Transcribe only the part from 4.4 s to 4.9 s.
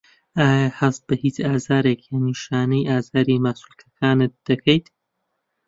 دەکەیت؟